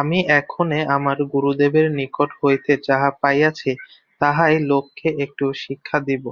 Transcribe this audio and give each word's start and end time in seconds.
আমি 0.00 0.18
এক্ষণে 0.38 0.80
আমার 0.96 1.18
গুরুদেবের 1.32 1.86
নিকট 1.98 2.30
হইতে 2.40 2.72
যাহা 2.86 3.10
পাইয়াছি, 3.20 3.70
তাহাই 4.20 4.56
লোককে 4.70 5.08
একটু 5.24 5.44
শিক্ষা 5.62 5.98
দিব। 6.06 6.24